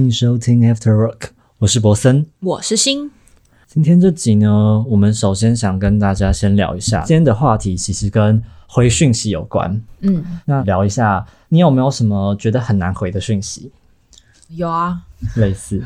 [0.00, 1.28] 欢迎收听 After Work，
[1.58, 2.24] 我是博森。
[2.40, 3.10] 我是新，
[3.66, 9.78] 今天这集呢，我们首先想跟大家先聊一下，今天的话题其实跟回讯息有关。
[10.00, 13.70] 嗯，那聊一下，你有没有什么觉得很难回的讯息？
[14.48, 15.02] 有啊，
[15.36, 15.84] 类似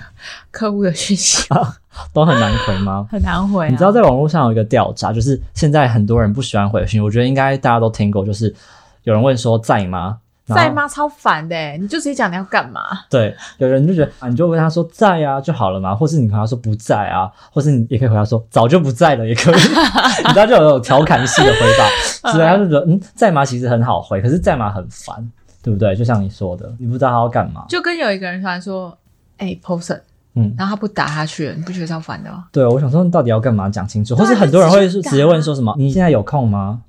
[0.52, 1.48] 客户的讯息
[2.14, 3.04] 都很难回吗？
[3.10, 3.68] 很难回、啊。
[3.68, 8.54] 你知道在网络上有一个调查，就是现在很多人不喜欢回讯息，我觉得应该大家都听过，就是
[9.02, 10.18] 有人问说在吗？
[10.46, 10.70] 在？
[10.70, 10.86] 吗？
[10.88, 12.80] 超烦的欸，你就直接讲你要干嘛？
[13.08, 19.54] 对，有人就觉得啊，你就问他说在啊就好了嘛，或是你跟他说不在啊，或是你也可以回答说早就不在了，也可以。
[20.26, 21.88] 你知道就有那种调侃式的回法，
[22.32, 25.16] 所以他就觉得嗯在吗其实很好回，可是在吗很烦，
[25.62, 25.94] 对不对？
[25.96, 27.64] 就像你说的，你不知道他要干嘛。
[27.68, 28.96] 就跟有一个人突然说，
[29.38, 30.02] 哎、p o s o n
[30.36, 32.46] 嗯，然后他不打下去了，你不觉得超烦的吗？
[32.50, 36.82] 对，我想说你到底要干嘛讲清楚，或是很多人会就直接直接问说什么你现在有空吗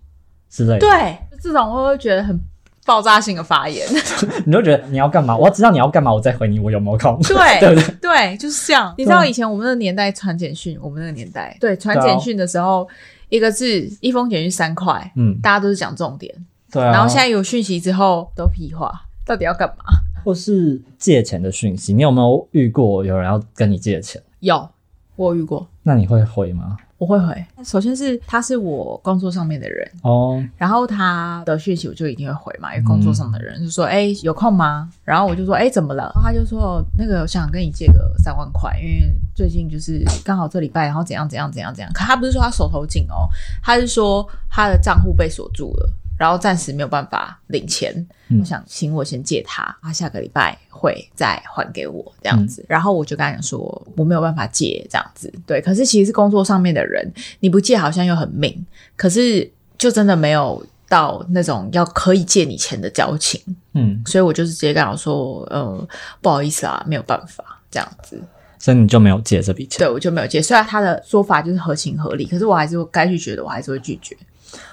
[0.50, 0.80] 之类的。
[0.80, 2.40] 对，这种我会觉得很
[2.86, 3.86] 爆炸性的发言。
[4.46, 5.36] 你就觉得你要干嘛？
[5.36, 7.20] 我要知道你要干嘛，我再回你我有没有空。
[7.24, 7.96] 对 对不对？
[8.02, 8.94] 对，就是这样。
[8.98, 12.88] 你知道以前我们那个年代传简讯，我们那个年代对传简讯的时候，
[13.30, 16.34] 一个字一封简讯三块，嗯，大家都是讲重点。
[16.72, 16.92] 对啊。
[16.92, 18.92] 然后现在有讯息之后都屁话，
[19.26, 19.84] 到底要干嘛？
[20.24, 24.22] 或是借钱的讯息，你有没有遇过有人要跟你借钱？
[24.40, 24.68] 有，
[25.16, 25.68] 我有遇过。
[25.84, 26.78] 那你会回吗？
[26.98, 27.46] 我会回。
[27.64, 43.28] 首先是他是我工作上面的人，哦，然后他的讯息我就一定会回嘛，因为工作上的人就说：“哎、有空吗？”然后我就说：“哎、怎么了？”然后他就说：“那个我想跟你借个三万块，因为最近就是刚好这礼拜，然后怎样怎样怎样怎样。”可他不是说他手头紧哦，
[43.62, 45.90] 他是说他的账户被锁住了。
[46.18, 47.94] 然后暂时没有办法领钱，
[48.30, 52.66] 嗯我想请我先借他，他下个礼拜会再还给我这样子。
[52.68, 53.60] 然后我就跟他讲说
[53.98, 55.62] 我没有办法借这样子，对。
[55.62, 63.42] 可是其实是工作上面的人，你不借好像又很命，可是就真的没有到那种要可以借你钱的交情，
[63.74, 65.88] 嗯，所以我就是直接跟他说，呃，
[66.22, 68.22] 不好意思啊，没有办法这样子。
[68.58, 69.80] 所以你就没有借这笔钱。
[69.80, 74.18] 对我就没有借，虽然他的说法就是合情合理，可是我还是会该拒绝的，我还是会拒绝。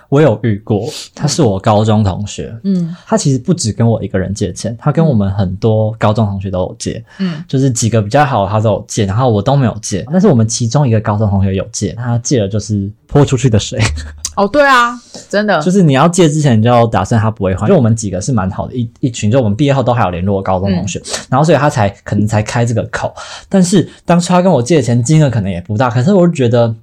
[0.08, 2.94] 我有遇过，他是我高中同学，嗯。
[3.06, 7.42] 他其实不止跟我一个人借钱，他跟我们很多高中同学都有借，嗯。
[7.48, 10.06] 就是几个比较好的他都有借，然后我都没有借。
[10.10, 13.80] 但是我们其中一个高中同学有借，他借的就是泼出去的水，
[14.36, 14.98] 哦，对啊，
[15.30, 17.66] 真的，就是你要借之前你就要打算他不会还。
[17.66, 21.00] 就我们几个是蛮好的一一群，就我们毕业后都还有联络高中同学，
[21.30, 23.14] 然后所以他才可能才开这个口。
[23.48, 26.74] 但是当初他跟我借钱金额可能也不大，可是我就觉得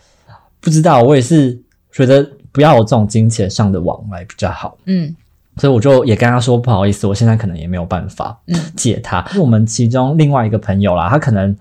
[0.60, 1.58] 不知道，我也是
[1.92, 4.78] 觉得不要有这种金钱上的往来比较好。
[4.86, 5.14] 嗯
[5.56, 9.24] 所以我就也跟他说不好意思，我现在可能也没有办法嗯借他。
[9.28, 11.56] 是我们其中另外一个朋友啦，他可能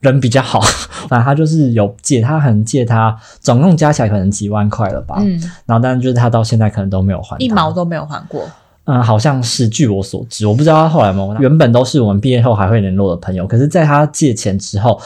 [0.00, 0.60] 人比较好，
[1.08, 5.16] 反正他就是有借，他可能借他总共加起来可能几万块了吧。
[5.20, 7.72] 嗯，然后但是就是他到现在可能都没有还一毛。
[7.72, 8.44] 都没有还过。
[8.84, 11.34] 嗯，好像是据我所知，我不知道他后来有没有。
[11.40, 15.00] 原本都是我们毕业后还会联络的朋友，可是在他借钱之后。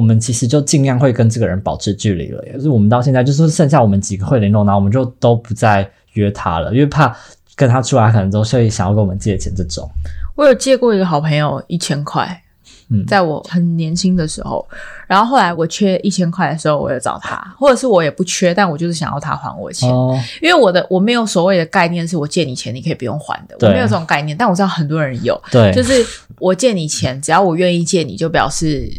[0.00, 7.14] 我们其实就尽量会跟这个人保持距离了也，就是我们到现在就是剩下我们几个会联络，然后我们就都不再约他了，因为怕
[7.54, 9.86] 跟他出来，可能都会想要跟我们借钱这种。
[10.34, 12.42] 我有借过一个好朋友一千块，
[12.88, 13.04] 嗯。
[13.06, 14.66] 在我很年轻的时候，
[15.06, 25.92] 然后后来我缺一千块的时候，我有找他，或者是我也不缺，但我就是想要他还我钱，哦，因为我的我没有所谓的概念是我借你钱你可以不用还的，我没有这种概念，但我知道很多人有，对，就是
[26.38, 28.90] 我借你钱，只要我愿意借你，就表示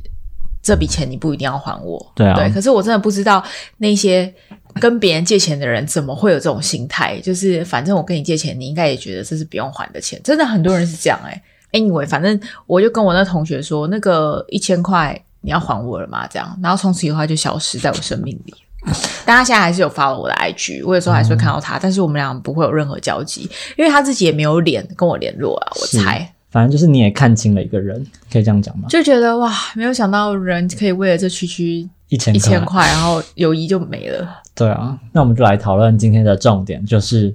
[0.62, 2.12] 这笔钱你不一定要还我。
[2.16, 3.44] 对啊对，可是我真的不知道
[3.78, 4.34] 那些
[4.80, 10.20] 跟别人借钱的人怎么会有这种心态，就是反正我跟你借钱，你应该也觉得这是不用还的钱。
[10.24, 11.42] 真的很多人是这样哎、
[11.72, 16.28] Anyway，反正我就跟我那同学说，那个一千块你要还我了吗？
[16.28, 18.54] 这样，然后从此以后他就消失在我生命里。
[19.26, 26.34] 但他现在还是有发了我的 IG，我有时候还是会看到他，但是我们俩不会有任何交集，因为他自己也没有脸跟我联络啊，我猜。
[26.52, 28.88] 反正就是你也看清了一个人，可以这样讲吗？
[28.90, 34.28] 就觉得哇，没有想到人可以为了这区区一千一千，块，然后友谊就没了。
[34.54, 35.00] 对啊。
[35.14, 37.34] 那我们就来讨论今天的重点，就是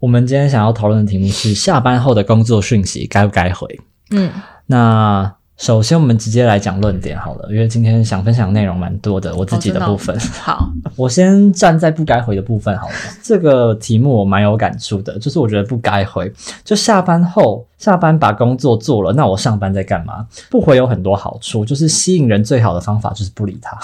[0.00, 3.80] 我们今天想要讨论的题目是下班后的工作讯息该不该回。
[4.10, 4.30] 嗯，
[4.66, 10.18] 那首先我们直接来讲论点好了，因为今天想分享内容蛮多的，我自己的部分。
[10.42, 12.94] 好，我先站在不该回的部分好了。
[13.22, 16.30] 这个题目我蛮有感触的，就是我觉得不该回。
[16.64, 20.26] 就下班后，下班把工作做了，那我上班在干嘛？
[20.50, 23.78] 不回有很多好处，就是吸引人最好的方法就是不理他。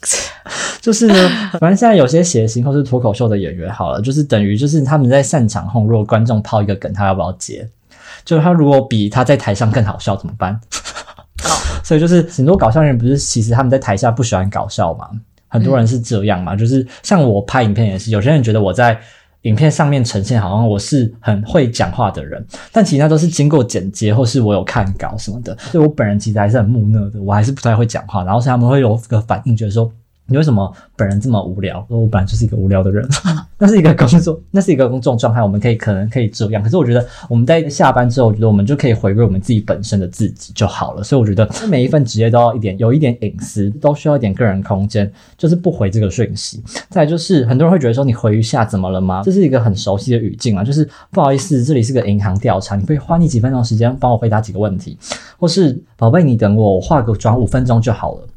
[0.80, 1.28] 就是呢，
[1.58, 7.68] 反正现在有些谐星或是脱口秀的演员，好了，就是等于就是他们在散场后，如果观众抛一个梗，他要不要接？
[8.24, 10.60] 就是他如果比他在台上更好笑怎么办？
[11.84, 15.08] 所以就是很多搞笑人不是其实他们在台下不喜欢搞笑嘛，
[15.48, 18.98] 很多人是这样嘛，就是像我拍影片也是，有些人觉得我在
[19.42, 28.24] 影片上面呈现好像我是很会讲话的人，但其实那都是经过剪接，或是我有看稿什么的，所以我本人其实还是很木讷的，我还是不太会讲话。
[28.24, 29.90] 然后是他们会有个反应，觉得说。
[30.30, 31.82] 你为什么本人这么无聊？
[31.88, 33.08] 说我本来就是一个无聊的人，
[33.58, 36.62] 那是一个工作，那是一个公众状态，我们可以可能可以这样。
[36.62, 41.02] 可是我觉得我们在下班之后，我觉得我们就可以回归我们自己本身的自己就好了。
[41.02, 46.62] 所以我觉得每一份职业都要一点有一点隐私，都需要一点个人空间，就是不回这个讯息。
[46.90, 49.22] 再就是很多人会觉得说你回一下怎么了吗？
[49.24, 54.98] 这是一个很熟悉的语境啊，就是不好意思，这里是个银行调查，你可以花你几分钟时间帮我回答几个问题，
[55.38, 58.28] 或是宝贝你等我，我化个妆五分钟就好了。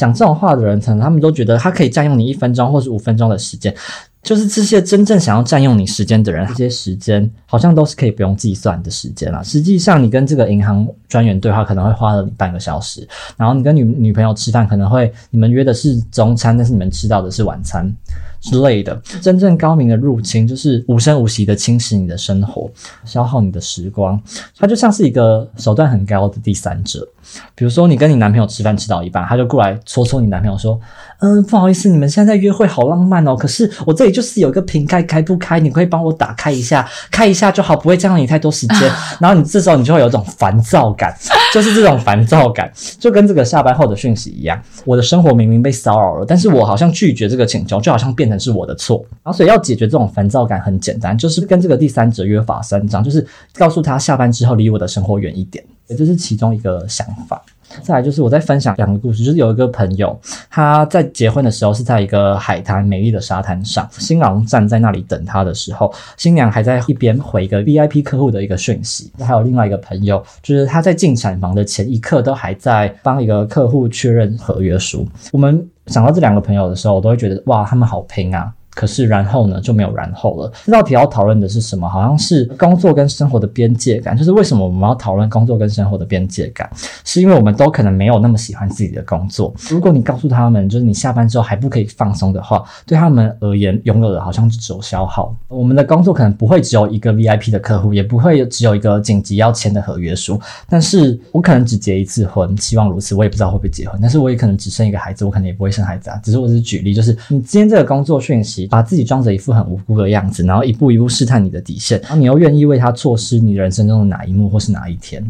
[0.00, 3.74] 讲这种话的人，可能他们都觉得他可以占用你一分钟或是五分钟的时间，
[4.22, 9.44] 就是这些真正想要占用你时间的人，这些时间好像都是可以不用计算的时间了。
[9.44, 13.06] 实际上，你跟这个银行专员对话可能会花了你半个小时，
[13.36, 17.94] 然后你跟女女朋友吃饭可能会你们约的是中餐，但是你们吃到的是晚餐。
[18.40, 22.70] 之类的，真正高明的入侵就是无声无息的侵蚀你的生活，
[23.04, 24.20] 消耗你的时光。
[24.58, 27.06] 它就像是一个手段很高的第三者。
[27.54, 30.80] 比如说，你跟你男朋友吃饭吃到一半，他就过来戳戳你男朋友说
[31.20, 38.90] ：“嗯，不好意思，你们现在约会好浪漫哦，可是我这里就是有一个瓶盖开不开，你可以帮我打开一下，开一下就好，不会占用你太多时间。
[39.20, 41.14] ”然后你这时候你就会有一种烦躁感，
[41.52, 44.60] 就是这种烦躁感，就跟这个下班后的讯息一样。
[44.86, 48.29] 我的生活明明被骚扰了，但是我好像拒绝这个请求，就好像变。
[48.38, 57.42] 是我的错，然后所以要解决这种烦躁感很简单，就是跟这个第三者约法三章，就是告诉他下班之后离我的生活远一点，这是其中一个想法。
[57.82, 60.18] 再来就是我在分享两个故事，就是有一个朋友
[60.50, 69.12] 他在结婚的时候是在一个海滩美丽的沙滩上，新郎站在那里等他的时候，新娘还在一边回一个 VIP 客户的一个讯息。
[69.20, 75.06] 还有另外一个朋友，就是他在进产房的前一刻都还在帮一个客户确认合约书。
[75.30, 75.64] 我们。
[75.90, 78.54] 想到这两个朋友的时候，我都会觉得哇，他们好拼啊！
[78.74, 80.52] 可是然后呢，就没有然后了。
[80.64, 81.88] 这道题要讨论的是什么？
[81.88, 84.16] 好像是工作跟生活的边界感。
[84.16, 86.70] 就是为什么我们要讨论工作跟生活的边界感？
[87.04, 89.52] 是因为我们都可能没有那么喜欢自己的工作。
[89.68, 95.34] 如果你告诉他们，就是你下班之后还不可以放松的话，对他们而言，拥有的好像只有消耗。
[95.48, 100.40] 我们的工作可能不会只有一个 VIP 的客户，也不会只有一个紧急要签的合约书。
[100.68, 103.14] 但是我可能只结一次婚，希望如此。
[103.14, 106.20] 我也不知道会不会结婚，但是我也可能只生一个孩子，我可能也不会生孩子啊。
[106.22, 108.59] 只是我只是举例，就是你今天这个工作讯息。
[108.66, 115.24] 把自己装着一副很无辜的样子，然后一步一步试探你的底线，然后你又愿意为他错失你人生中的哪一幕或是哪一天？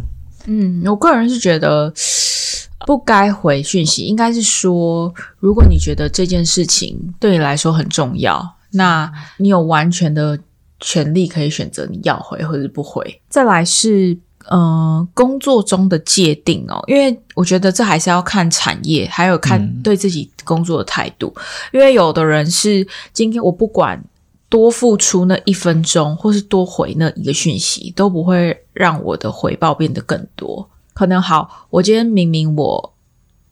[0.47, 1.93] 嗯，我个人是觉得
[2.87, 10.39] 不该回讯息，应该是说，如果你觉得这件事情对你来说很重要，那你有完全的
[10.81, 13.21] 权利可以选择你要回或者不回。
[13.29, 14.19] 再来是。
[14.53, 21.33] 嗯，工作中的界定哦，因为我觉得这还是要看产业，还有看对自己工作的态度。
[21.73, 24.03] 因为有的人是今天我不管
[24.49, 30.69] 多付出那一分钟，或是多回那一个讯息，都不会让我的回报变得更多。
[30.95, 32.93] 可能好，我今天明明我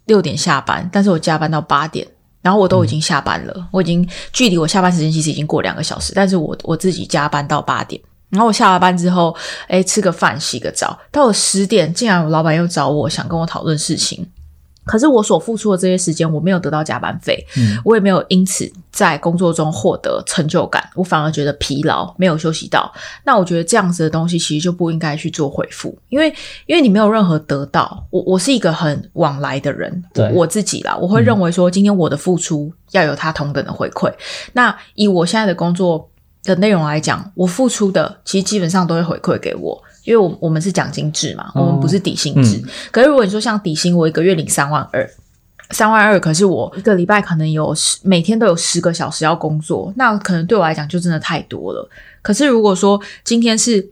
[0.06, 2.04] 六点下班，但是我加班到八点，
[2.42, 8.02] 然后我都已经下班了，我已经距离我下班时间其实已经过两个小时，但是我我自己加班到八点。
[8.30, 9.34] 然后我下了班之后，
[9.69, 14.26] 哎，吃个饭，洗个澡，到了十点，竟然我老板又找我，想跟我讨论事情。
[14.84, 17.47] 可是我所付出的这些时间，我没有得到加班费，
[17.85, 22.90] 我也没有因此在工作中获得成就感，我反而觉得疲劳，没有休息到。
[23.25, 26.32] 那我觉得这样子的东西，其实就不应该去做回复，因为
[26.64, 28.02] 因为你没有任何得到。
[28.08, 34.11] 我我是一个很往来的人，我自己啦，我会认为说，今天我的付出要有他同等的回馈。
[34.54, 36.11] 那以我现在的工作。
[36.49, 42.62] 的内容来讲，我付出的其实基本上都会回馈给我，因为我我们是奖金制嘛，我们不是底薪制。
[42.90, 45.09] 可是如果你说像底薪，我一个月领三万二，
[45.71, 51.88] 三万二，可是我一个礼拜可能有十每天都有十个小时要工作，那可能对我来讲就真的太多了。
[52.23, 53.87] 可是如果说今天是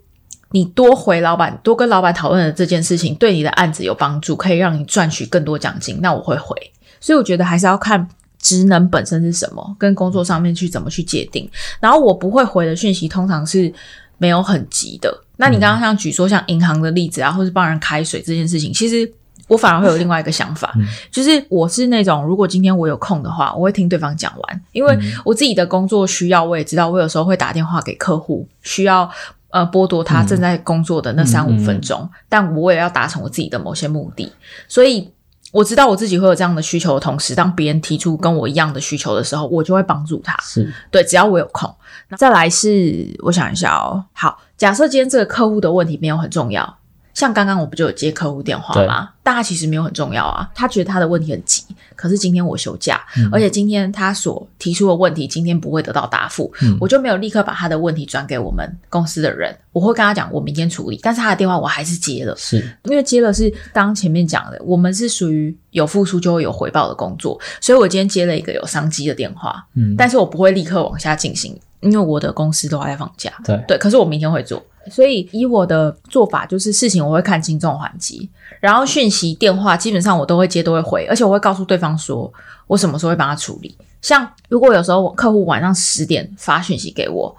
[0.50, 6.56] 你多回老板，多跟老板讨论的这件事情，对你的案子有帮助，可以让你赚取更多奖金，那我会回。
[7.00, 8.08] 所以我觉得还是要看。
[8.46, 9.76] 职能本身是什么？
[9.76, 11.50] 跟工作上面去怎么去界定？
[11.80, 13.72] 然后我不会回的讯息，通常是
[14.18, 15.12] 没有很急的。
[15.36, 19.12] 那你刚刚像举说像银行的例子啊，或是帮人开水这件事情，其实
[19.48, 20.72] 我反而会有另外一个想法，
[21.10, 29.10] 就是我是那种如果今天我有空的话，我会听对方讲完，因为我自己的工作需要，我也知道我有时候会打电话给客户，需要
[29.50, 34.30] 呃剥夺他正在工作的那三五分钟，但我也要达成我自己的某些目的，
[34.68, 35.10] 所以。
[35.52, 40.36] 我知道我自己会有这样的需求的同时，当别人提出跟我一样的需求的时候，我就会帮助他。
[40.42, 41.72] 是对，只要我有空。
[42.16, 44.04] 再来是，我想一下哦。
[44.12, 46.78] 好，假设今天这个客户的问题没有很重要。
[47.16, 49.08] 像刚刚我不就有接客户电话吗？
[49.22, 50.46] 大家其实没有很重要啊。
[50.54, 53.00] 他觉得他的问题很急，可是今天我休假，
[53.32, 62.36] 而且今天他所提出的问题今天不会得到答复，嗯我就没有立刻把他的问题转给我们公司的人，我会跟他讲我明天处理，但是他的电话我还是接了。
[62.36, 71.58] 是因为接了是刚刚前面讲的，我们是属于有付出就会有回报的工作，所以我今天接了一个有商机的电话，嗯，但是我不会立刻往下进行，
[71.90, 73.32] 因为我的公司都还在放假。
[73.44, 78.28] 对对，可是我明天会做，所以以我的做法就是事情我会看轻重缓急，
[78.60, 82.32] 然后讯息、电话基本上我都会接，都会回，而且我会告诉对方说
[82.66, 83.76] 我什么时候会帮他处理。
[84.02, 87.36] 像如果有时候我客户晚上十点发讯息给我。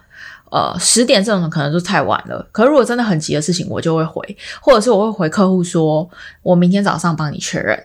[0.50, 2.42] 呃，十点这种可能就太晚了。
[2.54, 6.10] 可是如果真的很急的事情，我就会回，或者是我会回客户说，
[6.42, 7.77] 我明天早上帮你确认，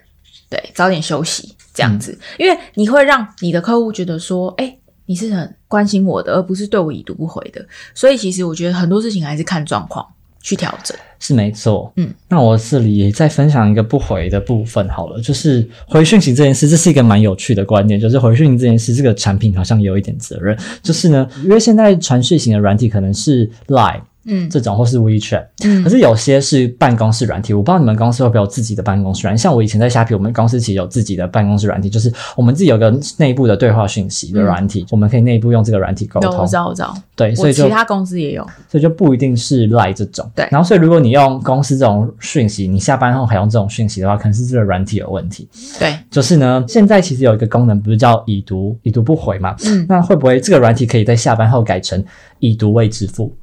[0.48, 7.64] 对，早点休息这样子，因为你会让你的客户觉得说，哎、你是很关心我的，而不是对我已读不回的。
[7.94, 10.06] 所以其实我觉得很多事情还是看状况
[10.40, 10.96] 去调整。
[11.18, 29.42] 是没错，嗯，那我这里也再分享一个不回的部分好了，就是回讯息这件事，这是一个蛮有趣的观点，就是回讯息这件事，这个产品好像有一点责任，就是呢，因为现在传讯型的软体可能是 Line 嗯这种，或是 WeChat，嗯可是有些是办公室软体，我不知道你们公司会不会有自己的办公室软体。
[29.42, 36.40] 像我以前在虾皮，我们公司其实有自己的办公室软体，就是我们自己有个内部的对话讯息的软体，我们可以内部用这个软体沟有通。
[36.40, 38.46] 我知道我知道，对，所以就其他公司也有。
[38.68, 40.30] 所以就不一定是赖这种。
[40.34, 45.48] 对然后所以如果你用公司这种讯息，你下班后还用这种讯息的话，可能是这个软体有问题。
[45.78, 49.54] 对，就是呢，现在其实有一个功能，不是叫已读已读不回嘛？
[49.64, 52.02] 嗯，那会不会这个软体可以在下班后改成
[52.38, 53.34] 已读未支付？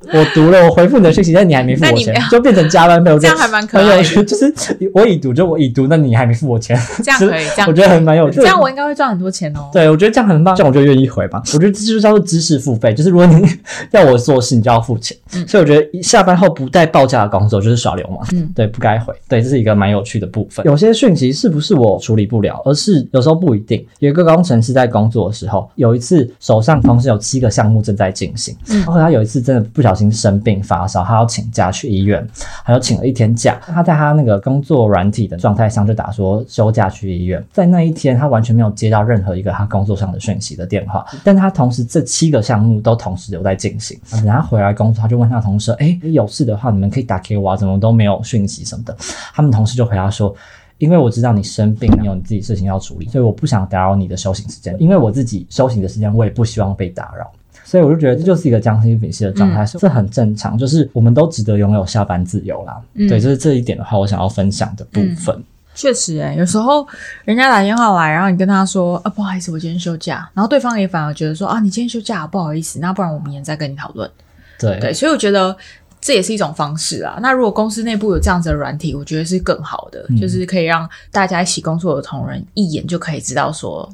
[0.14, 3.12] 我读了，我回复你的讯息，但你还没付我钱就变成加班费。
[3.12, 4.54] 我觉得这样还蛮可爱的很有趣，就是
[4.94, 8.36] 我已读就我已读，那你还没付我钱，这样可以， 这样我觉得很蛮有趣。
[8.36, 9.68] 这样我应该会赚很多钱哦。
[9.72, 11.42] 对，我觉得这样很棒，这样我就愿意回吧。
[11.52, 13.44] 我觉得这就叫做知识付费，就是如果你
[13.90, 15.16] 要我做事，你就要付钱。
[15.34, 18.26] 嗯所以我觉得下班后不带报价的工作就是耍流氓。
[18.32, 19.12] 嗯对，不该回。
[19.28, 20.64] 对，这是一个蛮有趣的部分。
[20.64, 23.84] 有些讯息是不是我处理不了，而是有时候不一定。
[23.98, 32.26] 有一个工程师在工作的时候，有一次手上同时有七个项目正在进行，嗯然后他有一次真的不小小心生病发烧，他要请假去医院，
[32.62, 33.58] 还有请了一天假。
[33.62, 43.98] 他在他那个工作软体的状态上就打说休假去医院，在那一天他完全没有接到任何一个他工作上的讯息的电话，但他同时这七个项目都同时有在进行。
[44.10, 48.94] 等他回来工作，他就问他同事：“哎，有事的话你们可以打给我啊，怎么都没有讯息什么的？”
[49.32, 50.34] 他们同事就回答说。
[50.76, 54.76] 因为我知道你生病，你有你自己事情要处理，所以我不想打扰你的休息时间。
[54.78, 57.28] 因为我自己休息的时间，我也不希望被打扰。
[57.68, 62.80] 所以我就觉得这就是一个将心比心的状态，这很正常，就是我们都值得拥有下班自由啦。
[62.94, 65.38] 嗯对，就是这一点的话，我想要分享的部分。
[65.74, 66.88] 确实、欸，有时候
[67.26, 74.10] 人家打电话来，然后你跟他说，啊，不好意思，我今天休假，然后对方也反而觉得说，啊，你今天休假，不好意思，那不然我明天再跟你讨论。
[74.58, 75.54] 对，对，所以我觉得
[76.00, 77.18] 这也是一种方式啊。
[77.20, 83.88] 那如果公司内部有这样子的软体，我觉得是更好的，嗯就是可以让大家一起工作的同仁一眼就可以知道说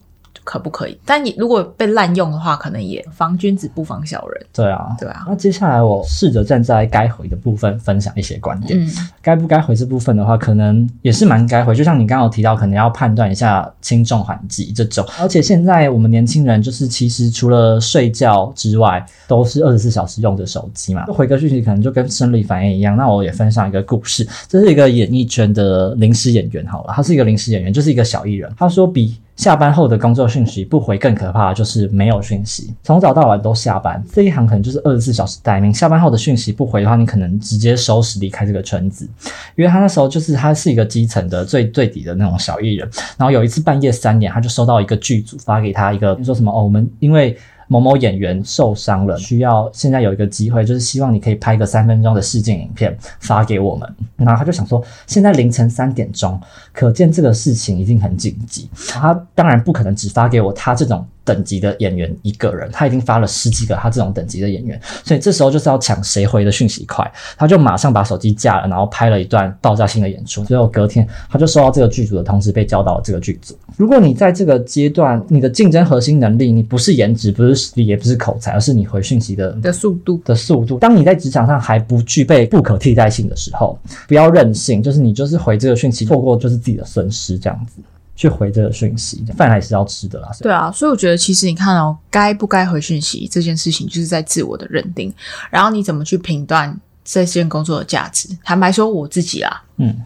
[0.44, 0.96] 可不可以。
[1.04, 4.46] 但你如果被滥用的话，可能也防君子不防小人。
[4.52, 8.78] 对啊，对啊，那接下来我试着站在该回的部分分享一些观点。
[8.80, 8.90] 嗯
[9.22, 11.74] 该不该回这部分的话，可能也是蛮该回。
[11.74, 15.02] 就像你刚刚有提到，可能要判断一下轻重缓急这种。
[15.18, 21.06] 而且现在我们年轻人就是其实除了睡觉之外，都是二十四小时用着手机嘛。
[21.06, 22.94] 回个讯息可能就跟生理反应一样。
[22.98, 26.66] 那我也分享一个故事，这是一个演艺圈的临时演员。
[26.66, 28.52] 好了，他是一个临时演员，就是一个小艺人。
[28.58, 29.16] 他说比。
[29.36, 35.74] 下班后的工作讯息不回更可怕的就是没有讯息，从早到晚都下班，这一行可能就是二十四小时待命。
[35.74, 39.08] 下班后的讯息不回的话，你可能直接收拾离开这个圈子。
[39.56, 47.36] 因为他那时候就是他是一个基层的最最底的那种小艺人，然后有一次半夜三点，他就收到一个剧组发给他一个说什么哦，我们因为。
[47.68, 53.88] 某某演员受伤了，需要现在有一个机会，就是希望你可以拍个三分钟的试镜影片发给我们。
[54.16, 56.40] 然后他就想说，现在凌晨三点钟，
[56.72, 58.68] 可见这个事情一定很紧急。
[58.88, 70.44] 他当然不可能只发给我他这种等级的演员一个人，他已经发了十几个他这种等级的演员，所以这时候就是要抢谁回的讯息快，他就马上把手机架了，然后拍了一段爆炸性的演出。
[70.44, 73.56] 最后隔天他就收到这个剧组的通知，被叫到了这个剧组。
[73.76, 80.78] 如果你在这个阶段，你的竞争核心能力，你不是颜值，不是也不是口才，而是你回讯息的的速度，的速度。
[80.78, 87.82] 当你在职场上还不具备不可替代性的时候，不要任性，就是你就是回这个讯息，错过就是自己的损失，这样子
[88.16, 90.28] 去回这个讯息，饭还是要吃的啦。
[90.40, 95.12] 对啊，所以我觉得其实你看哦，该不该回讯息这件事情，就是在自我的认定，
[95.50, 98.28] 然后你怎么去评断这件工作的价值。
[98.44, 100.00] 坦白说，我自己啦，嗯，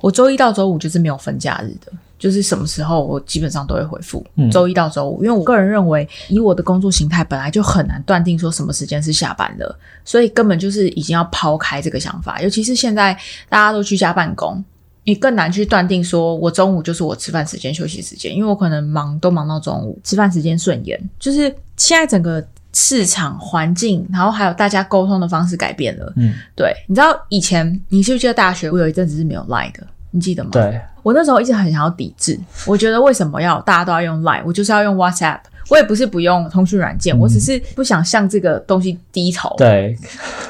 [0.00, 1.92] 我周一到周五就是没有分假日的。
[2.22, 12.40] 就是什么时候我基本上都会回复，嗯周一到周五，因为我个人认为，以我的工作形态本来就很难断定说什么时间是下班的，所以根本就是已经要抛开这个想法。
[12.40, 13.12] 尤其是现在
[13.48, 14.64] 大家都居家办公，
[15.02, 20.96] 你更难去断定说我中午就是我吃饭时间、休息时间，因为我可能忙都忙到中午，吃饭时间顺延。
[21.18, 26.12] 就是现在整个市场环境，然后还有大家沟通的方式改变了。
[26.14, 30.50] 嗯，对，你知道以前你记不记得大学我有一阵子是没有 Line 的，你记得吗？
[30.52, 35.40] 对，我那时候一直很想要抵制，我觉得为什么要大家都要用 Line，我就是要用 WhatsApp。
[35.68, 39.54] 我也不是不用通讯软件，我只是不想向这个东西低头。
[39.56, 39.96] 对，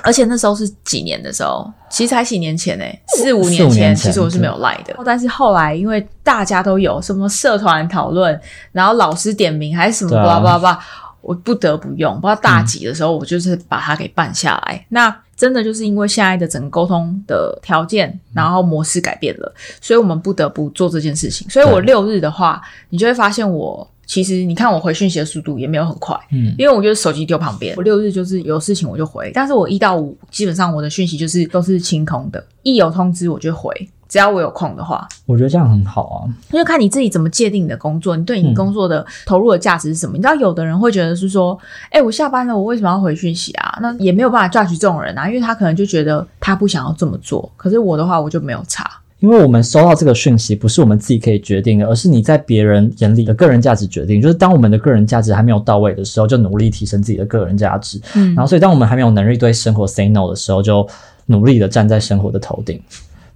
[0.03, 4.97] 而且那时候是几年的时候，其实才几年前呢、四五四年前，五年前其实我是没有 lie 的。
[5.05, 8.41] 但是后来因为大家都有什么社团讨论，
[8.73, 10.85] 然后老师点名还是什么巴拉巴拉巴拉，
[11.21, 12.15] 我不得不用。
[12.19, 14.85] 不知道大几的时候，我就是把它给办下来。
[14.89, 21.51] 那真的就是因为现在的整个沟通的条件，然后模式改变了，所以我们不得不做这件事情。
[21.51, 33.75] 所以我六日的话，你就会发现我其实你看我回讯息的速度也没有很快，嗯，因为我就是手机丢旁边，我六日就是有事情我就回，但是我一到五基本上我的讯息就是都是清空的，一有通知我就回，
[34.13, 36.29] 只要我有空的话，我觉得这样很好啊。
[36.51, 40.13] 那就看你自己怎么界定你的工作，你对你工作的投入的价值是什么？
[40.19, 43.79] 你知道有的人会觉得是说，哎、我下班了，我为什么要回讯息啊？
[43.81, 48.87] 那也没有办法 judge 这种人啊，因为他可能就觉得他不想要这么做，可是我的话我就没有差。
[49.21, 54.21] 因为我们收到这个讯息，不是我们自己可以决定的，而是你在别人眼里的个人价值决定。
[54.21, 57.99] 就是当我们的个人价值还没有到位的时候，就努力提升自己的个人价值。
[58.15, 60.87] 嗯然后，所以当我们还没有能力对生活 say no 的时候，就
[61.27, 62.83] 努力的站在生活的头顶。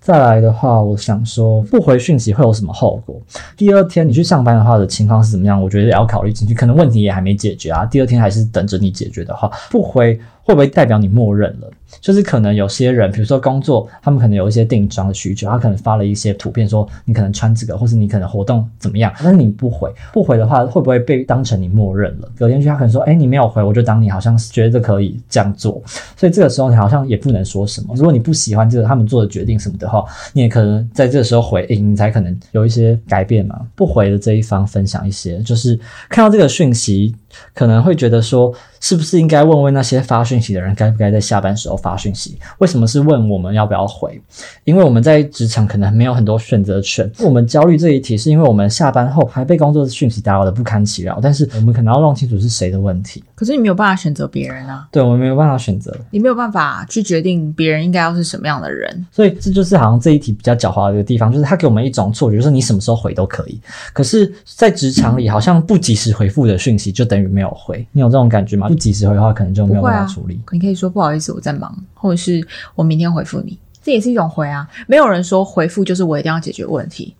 [0.06, 3.20] 再来的话，我想说，不回讯息会有什么后果？
[3.56, 5.60] 第二天你去上班的话的情况是怎么样？
[5.60, 6.54] 我觉得也要考虑进去。
[6.54, 11.68] 可能问题也还没解决啊，第二天还是等着你解决的话，不回会不会代表你默认了？
[12.00, 22.28] 就是可能有些人，比如说工作，他们可能有一些定妆的需求，他可能发了一些图片说你可能穿这个，或是你可能活动怎么样，但是你不回，不回的话会不会被当成你默认了？
[22.36, 25.82] 隔天去他可能说，哎，你没有回，我就当你好像觉得可以这样做，
[26.16, 27.94] 所以这个时候你好像也不能说什么。
[27.96, 33.60] 如果你不喜欢这个他们做的决定什么的话，你也可能在这个时候回应，你才可能有一些改变嘛。
[33.74, 37.14] 不回的这一方分享一些，就是看到这个讯息，
[37.54, 42.38] 可能会觉得说，是不是应该问问那些发讯息的人，该不该在下班时候发讯息？
[42.58, 44.20] 为什么是问我们要不要回？
[44.64, 47.10] 因为我们在职场可能没有很多选择权。
[47.20, 53.22] 我们焦虑这一题，是因为我们下班后还被工作的讯息打扰的不堪其扰，但是我们可能要弄清楚是谁的问题。
[53.34, 59.06] 可是你没有办法选择别人啊，对我们没有办法选择，你没有办法去决定别人应该要是什么样的人。
[59.12, 63.60] 所以这就是好像这一题比较狡猾的一个地方，就是它给我们一种错觉，就是你什么时候回都可以。
[63.92, 67.86] 可是，在职场里，好像不及时回复的讯息就等于没有回。
[67.92, 68.68] 你有这种感觉吗？
[68.68, 70.40] 不及时回的话，可能就没有办法处理。
[70.50, 74.68] 你可以说不好意思，我在忙，或者是我明天回复你，这也是一种回啊。
[74.86, 77.14] 没有人说回复就是我一定要解决问题，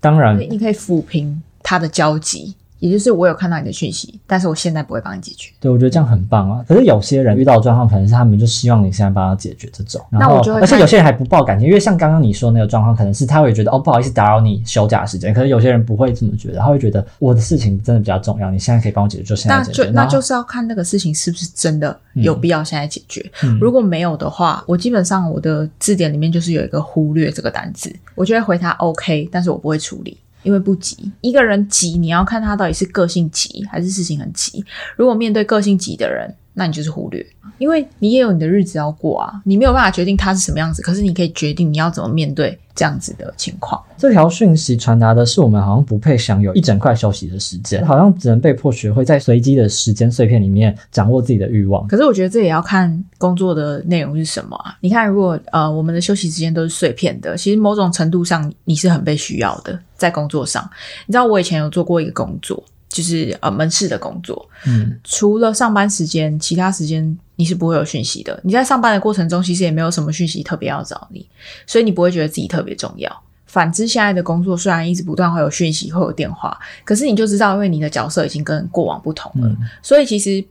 [0.00, 5.50] 当然，你可以抚平他的交集，也就是我有看到你的讯息，但是我现在不会帮你解决。
[5.60, 6.64] 对我觉得这样很棒啊。
[6.68, 19.82] 可是有些人遇到的状况，可能是他们就希望你现在帮他解决这种，那我就会而且有些人还不抱感情，因为像刚刚你说那个状况，可能是他会觉得哦不好意思打扰你休假时间，可是有些人不会这么觉得，他会觉得我的事情真的比较重要，你现在可以帮我解决，就现在那解决。
[19.84, 23.24] 那就那就是要看那个事情是不是真的有必要现在解决。
[23.42, 30.16] 嗯如果没有的话，我基本上我的字典里面就是有一个忽略这个单字，我就会回他 OK，但是我不会处理。
[30.46, 34.64] 因为不急，一个人急，你要看他到底是个性急还是事情很急。
[34.94, 37.24] 如果面对个性急的人，那你就是忽略，
[37.58, 43.78] 因为你也有你的日子要过啊，你没有办法决定它是什么样子，可是你可以决定你要怎么面对这样子的情况。
[43.98, 51.86] 这条讯息传达的是我们好像不配享有一整块休息的时间，好像只能被迫学会在随机的时间碎片里面掌握自己的欲望。
[51.88, 54.78] 可是我觉得这也要看工作的内容是什么啊。
[54.80, 60.66] 你看，如果呃我们的休息时间都是碎片的，其实某种程度上你是很被需要的，在工作上。
[61.06, 68.38] 你知道我以前有做过一个工作，就是呃门市的工作，嗯，除了上班时间，其他时间你是不会有讯息的。
[68.42, 71.28] 你在上班的过程中，其实也没有什么讯息特别要找你，
[71.66, 73.22] 所以你不会觉得自己特别重要。
[73.46, 80.44] 反之，现在的工作虽然一直不断会有讯息，会有电话，可是你就知道，因为你的角色已经跟过往不同了，嗯所以其实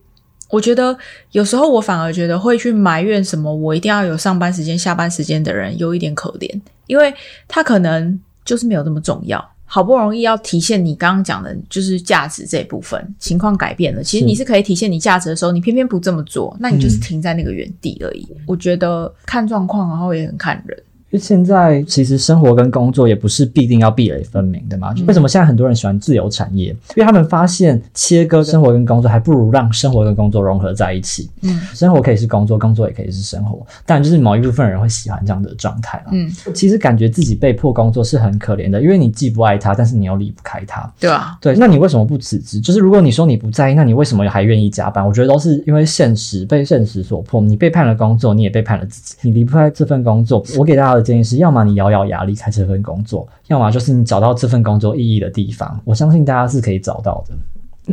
[0.49, 0.97] 我觉得
[1.31, 7.13] 有时候我反而觉得会去埋怨什么，我一定要有上班时间、下班时间的人有一点可怜，因为
[7.47, 9.54] 他可能就是没有那么重要。
[9.65, 18.27] 好不容易要体现你刚刚讲的，就是价值这一部分，情况改变了，其实你是可以体现你价值的时候，你偏偏不这么做，那你就是嗯停在那个原地而已。
[18.45, 20.83] 我觉得看状况，然后也很看人。
[21.17, 24.93] 现在其实生活跟工作也不是必定要壁垒分明的嘛。
[24.97, 26.67] 嗯为什么现在很多人喜欢自由产业？
[26.95, 31.29] 因为他们发现切割生活跟工作，还不如让生活跟工作融合在一起。
[31.41, 33.65] 嗯生活可以是工作，工作也可以是生活。
[33.85, 36.05] 但就是某一部分人会喜欢这样的状态啦。
[36.11, 40.91] 嗯，其实感觉自己被迫工作是很可怜的，因为你既不爱他，但是你又离不开他。
[40.99, 42.59] 对啊，对，那你为什么不辞职？
[42.59, 45.05] 就是如果你说你不在意，那你为什么还愿意加班？
[45.05, 50.43] 我觉得都是因为现实被现实所迫，你背叛了工作，你也背叛了自己，你离不开这份工作。
[50.57, 55.79] 我给大家的建议是，要么你咬咬牙离开这份工作，要么就是你找到这份工作意义的地方。
[55.85, 57.35] 我相信大家是可以找到的。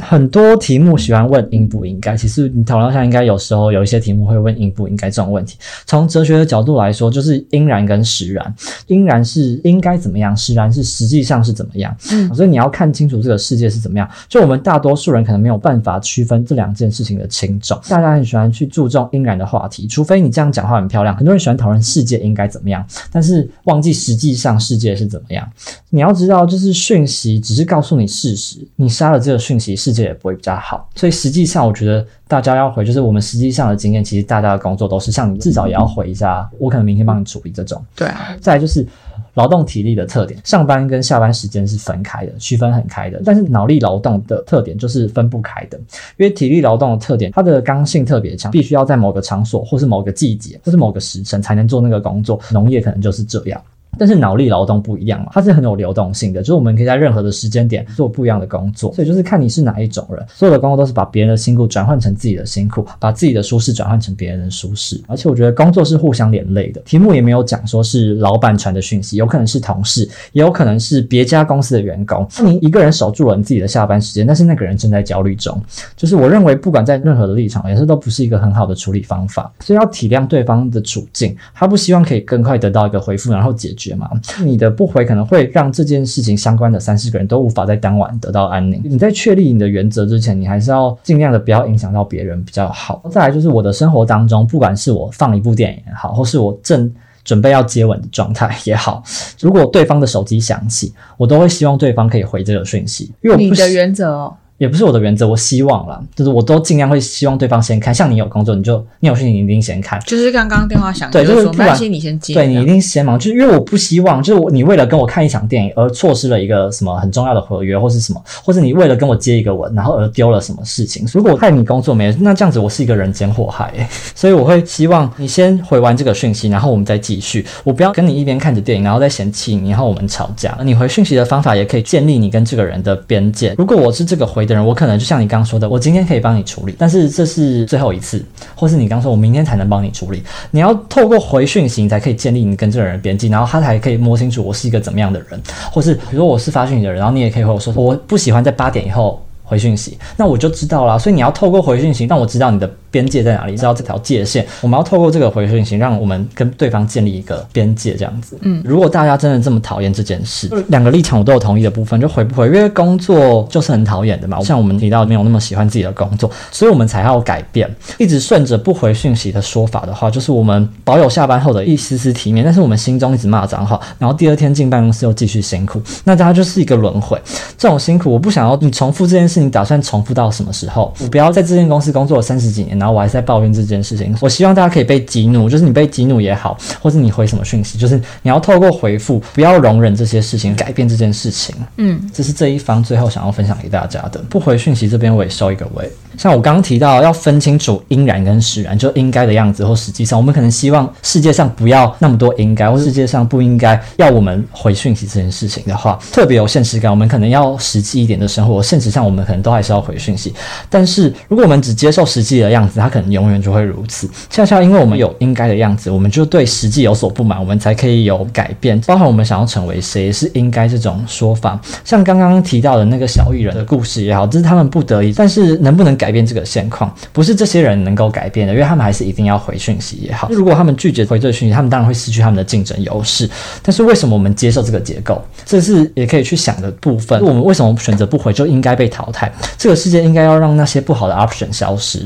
[0.00, 5.58] 很多题目喜欢问应不应该，其实你讨论下，应该有时候有一些题目会问应不应该这种问题。
[5.86, 8.54] 从哲学的角度来说，就是应然跟实然，
[8.86, 11.94] 应然是应该怎么样，实然是实际上是怎么样。
[12.10, 14.08] 嗯，所以你要看清楚这个世界是怎么样。
[14.28, 21.14] 就我们大多数人可能没有办法区分这两件事情的轻重，大家很喜欢去注重应然的话题，除非你这样讲话很漂亮。
[21.14, 25.46] 很多人喜欢讨论世界应该怎么样，但是忘记实际上世界是怎么样。
[25.90, 29.76] 你要知道，就是讯息只是告诉你事实，你杀了这个讯息。
[29.82, 37.84] 世界也不会比较好，所以实际上我觉得大家要回，就是我们实际上的经验，其实大家的工作都是像你至少也要回一下，我可能明天帮你处理这种。
[37.96, 38.86] 对啊，再就是
[39.34, 43.20] 劳动体力的特点，上班跟下班时间是分开的，区分很开的。
[43.24, 45.76] 但是脑力劳动的特点就是分不开的，
[46.16, 52.38] 因为体力劳动的特点，它的刚性特别强，必须要在某个场所或是某个季节或是某个时辰才能做那个工作。
[52.50, 53.60] 农业可能就是这样。
[53.98, 60.24] 但是脑力劳动不一样嘛，它是很有流动性的，就是我们可以在任何的时间点做不一样的工作，所以就是看你是哪一种人。
[60.28, 65.00] 所有的工作都是把别人的辛苦转换成自己的辛苦，把自己的舒适转换成别人的舒适。
[65.06, 66.80] 而且我觉得工作是互相连累的。
[66.82, 72.26] 题目也没有讲说是老板传的讯息，有可能是同事，也有可能是别家公司的员工。
[72.42, 75.60] 你一个人守住了你自己的下班时间，但是那个人正在焦虑中。
[75.96, 79.52] 就是我认为，不管在任何的立场，也是都不是一个很好的处理方法。
[79.60, 84.10] 所以要体谅对方的处境，他不希望可以更快得到一个回复，然后解决嘛？
[84.42, 84.62] 你。
[84.62, 88.80] 的不回可能会让这件事情相关的三四个人都无法在当晚得到安宁。
[88.84, 93.02] 你在确立你的原则之前，你还是要尽量的不要影响到别人比较好。
[93.10, 96.88] 再来就是我的生活当中，不管是我放一部电影也好，或是我正
[97.24, 99.02] 准备要接吻的状态也好，
[99.40, 103.10] 如果对方的手机响起，我都会希望对方可以回这个讯息。
[103.22, 104.36] 因为你的原则哦。
[104.62, 107.92] 也不是我的原则，我希望啦，就是我都尽量会希望对方先看。
[107.92, 109.98] 像你有工作，你就你有事情，你一定先看。
[110.06, 113.18] 就是刚刚电话响，对，就是不管你先接，对你一定先忙。
[113.18, 121.04] 就是因为我不希望，就是我你为了跟我看一场电影而错失了一个什么很重要的合约，或是什么，或者你为了跟我接一个吻，然后而丢了什么事情。
[121.12, 123.72] 如果我害你工作没，那这样子我是一个人间祸害。
[124.14, 127.44] 所以我会希望你先回完这个讯息，然后我们再继续。
[127.64, 130.56] 我不要跟你一边看着电影，然后再嫌弃你，然后我们吵架。
[130.62, 133.54] 你回讯息的方法也可以建立你跟这个人的边界。
[133.58, 135.32] 如果我是这个回的人，我可能就像你。
[135.32, 138.22] 刚刚说的，我今天可以帮你处理，但是这是最后一次，
[138.54, 150.98] 或是你刚说我明天才能帮你处理，你要透过回讯息才可以建立你跟这个人的边界，然后他才可以摸清楚我是一个怎么样的人，或是比如说我是发讯息的人，然后你也可以和我说我不喜欢在八点以后回讯息，那我就知道了。
[150.98, 152.70] 所以你要透过回讯息让我知道你的。
[152.92, 153.56] 边界在哪里？
[153.56, 158.36] 知道这条界限，我们要透过这个回讯息，让我们跟对方建立一个边界，这样子。
[158.42, 162.46] 嗯，如果大家真的这么讨厌这件事，两个立场我都有同意的部分，就回不回？
[162.48, 164.40] 因为工作就是很讨厌的嘛。
[164.40, 167.72] 像我们提到没有那么喜欢自己的工作，所以我们才要改变。
[167.98, 177.16] 一直顺着不回讯息的说法的话，就是我们保有下班后的一丝丝体面，但是我们心中一直骂脏话，然后第二天进办公室又继续辛苦，那大家就是一个轮回。
[177.56, 180.92] 这种辛苦，我不想要你重复这件事，你打算重复到什么时候？
[181.00, 182.81] 我不要在这间公司工作了三十几年。
[182.82, 191.54] 然后我还在抱怨这件事情，我希望大家可以被激怒，就是你被激怒也好，或是你回什么讯息，就是你要透过回复，不要容忍这些事情，改变这件事情。
[191.76, 194.20] 嗯，这是这一方最后想要分享给大家的。
[194.28, 195.88] 不回讯息这边我也收一个尾。
[196.16, 208.62] 像我刚刚提到，要分清楚应然跟实然，就应该的样子或实际上，我们可能希望世界上不要那么多应该，或世界上不应该要我们回讯息这件事情的话，特别有现实感，我们可能要实际一点的生活。
[208.62, 210.34] 现实上我们可能都还是要回讯息，
[210.68, 214.08] 但是如果我们只接受实际的样子，它可能永远就会如此。
[214.28, 218.78] 恰恰因为我们有应该的样子，我们就对实际有所不满，我们才可以有改变。
[218.82, 225.96] 包含我们想要成为谁是应该这种说法，像刚刚提到的那个小艺人的故事也好，这是他们不得已，但是能不能？
[226.02, 230.28] 改变这个现况，不是这些人能够改变的，因为他们还是一定要回讯息也好。
[230.32, 233.30] 如果他们拒绝回这个讯息，他们当然会失去他们的竞争优势。
[233.62, 235.22] 但是为什么我们接受这个结构？
[235.46, 237.22] 这是也可以去想的部分。
[237.22, 239.32] 我们为什么选择不回就应该被淘汰？
[239.56, 242.02] 这个世界应该要让那些不好的 option 消失。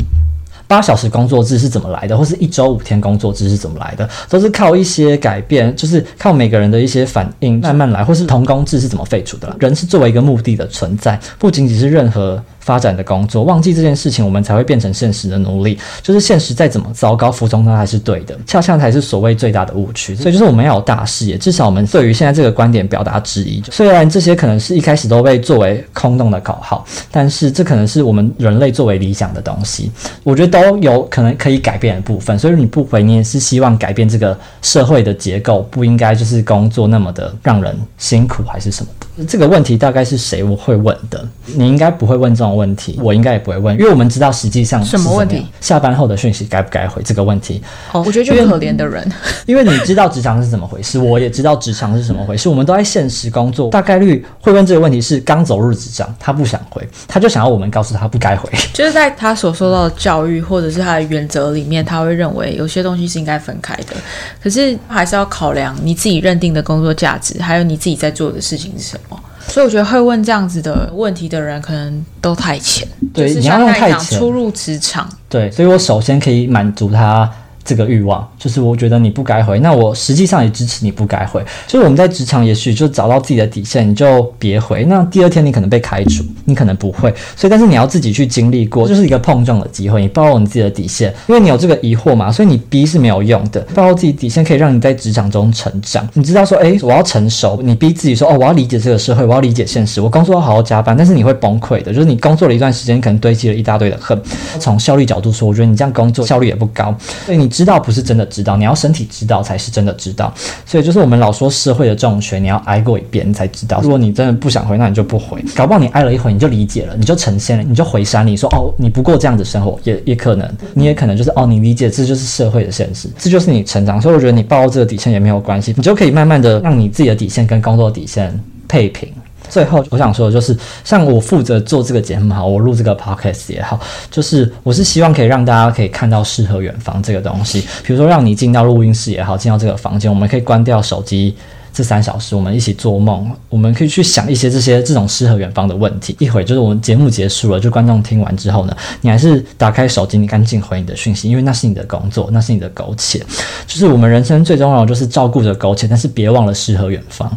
[0.69, 9.57] 八小时工作制是怎么来的，或是一周五天工作制是怎么来的，都是靠一些改变，就是靠每个人的一些反应慢慢来，或是同工制是怎么废除的？
[9.61, 12.43] 人是作为一个目的的存在，不仅仅是任何。
[12.67, 15.79] 发展的工作，忘记这件事情，我们才会变成现实的奴隶。
[16.03, 20.17] 就是现实再怎么糟糕，服从它还是对的，恰恰才是所谓最大的误区。
[20.17, 23.63] 所以就是我们要有大视野，至少我们对于现在这个观点表达质疑。
[23.71, 29.93] 虽然这些可能是一开始都被作为空洞的口号，但是这可能是我们人类作为理想的东西。
[30.25, 32.37] 我觉得都有可能可以改变的部分。
[32.37, 38.91] 所以你不回，你也是希望改变这个社会的结构，不应该就是工作那么的让人辛苦，还是什么。
[39.25, 41.27] 这个问题大概是谁我会问的？
[41.47, 49.11] 你应该不会问这种问题，我应该也不会问，因为我们知道实际上什么问题下班后的讯息该不该回这个问题，哦，我觉得就是可怜的人，
[49.47, 58.51] 因为你知道职场是怎么回事，我也知道职场是怎么回事，我们都在现实工作，大概率会问这个问题是刚走入职场，他不想回，他就想要我们告诉他不该回。
[58.75, 63.97] 就是在他所受到的教育或者是他的原则里面，他会认为有些东西是应该分开的，
[64.43, 69.06] 可是还是要考量你自己认定的工作价值，还有你自己在做的事情是什么。
[69.49, 72.87] 所以我觉得会问这样子的问题的人，可能都太浅。
[73.15, 77.31] 对，就是你要用太浅初入职场，对，所以我首先可以满足他
[77.67, 81.45] 这个欲望，就是我觉得你不该回，那我实际上也支持你不该回。
[81.67, 84.85] 所以我们在职场也许就找到自己的底线，你就别回。
[84.85, 87.13] 那第二天你可能被开除，你可能不会。
[87.35, 90.01] 所以但是你要自己去经历过，就是一个碰撞的机会。
[90.01, 93.61] 你暴露你自己的底线，因为你有这个疑惑嘛，所以你逼是没有用的。
[93.75, 96.09] 暴露自己底线可以让你在职场中成长。
[96.15, 104.17] 你知道说，诶，我要成熟，你逼自己说，哦，我要理解这个社会，我要理解现实，我工作要好好加班，但是你会崩溃的，就是你工作了一段时间，可能堆积了一大堆的恨。
[104.61, 110.31] 从效率角度说，我觉得你这样工作效率也不高，所以你知道不是真的知道，你要身体知道才是真的知道。
[110.67, 113.81] 所以就是我们老说社会的重学，你要挨过一遍你才知道。
[113.81, 115.43] 如果你真的不想回，那你就不回。
[115.55, 123.99] 搞不好你挨了一回，你就理解了，你就呈现了，你就回山里说哦，你不过这样的生活，也也可能，你也可能就是哦，你理解这就是社会的现实，这就是你成长。
[123.99, 128.39] 所以我觉得你暴露这个底线也没有关系，你就可以慢慢的让你自己的底线跟工作底线
[128.69, 129.09] 配平。
[129.49, 133.81] 最后，我想说的就是，像我负责做这个节目好，我录这个 podcast 也好，
[134.11, 137.61] 就是我是希望可以让大家可以看到诗和远方这个东西。
[137.85, 141.35] 比如说，让你进到录音室也好，进到这个房间，我们可以关掉手机。
[141.77, 146.17] 这三小时，我们一起做梦，我们可以去想一些这些这种诗和远方的问题。
[146.19, 153.19] 一会就是我们节目结束了，就观众听完之后呢，你还是打开手机，你赶紧回你的讯息，因为那是你的工作，那是你的苟且。
[153.67, 157.31] 就是我们人生最重要的就是照顾着苟且，但是别忘了诗和远方。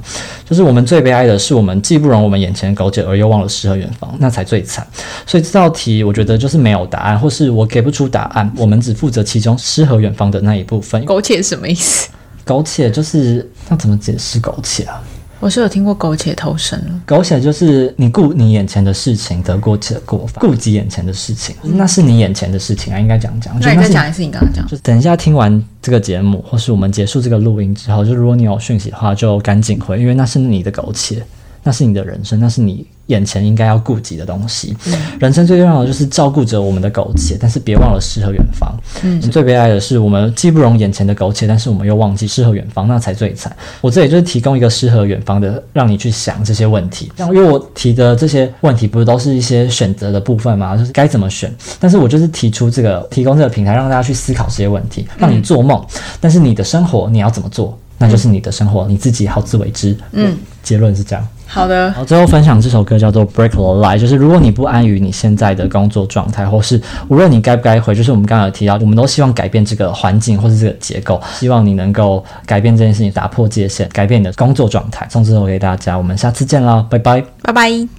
[0.49, 4.88] 就是我们最悲哀的是，我们既不容我们眼前的苟且，而又忘了诗和远方，那才最惨。
[5.28, 11.04] 所以这道题，我觉得就是没有答案，或是我给不出答案，我们只负责其中诗和远方的那一部分。
[11.04, 12.08] 苟且什么意思？
[12.49, 14.99] 苟且就是那怎么解释苟且啊？
[15.39, 17.01] 我是有听过苟且偷生了。
[17.05, 23.53] 苟且就是你顾你眼前的事情，得过且过，顾及眼前的事情，那是你眼前的事情啊，应该这样讲。
[23.62, 24.67] 那你就是再讲一次你刚刚讲。
[24.67, 31.23] 就等一下听完这个节目，或是我们结束这个录音之后，就如果你有讯息的话，就赶紧回，因为那是你的苟且，
[31.63, 34.76] 那是你的人生，那是你眼前应该要顾及的东西。
[35.19, 38.74] 人生最重要的就是照顾着我们的苟且，但是别忘了诗和远方。
[39.04, 43.56] 嗯最悲哀的是，我们既不容眼前的苟且，但是我们又忘记诗和远方，那才最惨。
[43.82, 47.12] 我这里就是提供一个诗和远方的，让你去想这些问题。
[47.17, 50.78] 像因为我提的这些问题，不是都是一些选择的部分吗？
[50.78, 51.54] 就是该怎么选。
[51.80, 55.84] 但是我就是提出这个，提供这个平台，让大家去思考这些问题，让你做梦。
[56.22, 57.78] 但是你的生活你要怎么做？
[58.02, 59.93] 那就是你的生活，你自己好自为之。
[60.13, 61.28] 嗯，结论是这样。
[61.51, 75.07] 好的，好，最后分享这首歌叫做《Break the Lie》，就是如果你不安于你现在的工作状态，或是无论你该不该回，就是我们刚刚有提到，我们都希望改变这个环境或是这个结构，希望你能够改变这件事情，打破界限，改变你的工作状态。
[75.09, 77.23] 送这首给大家，我们下次见啦，拜拜。
[77.41, 77.98] 拜拜。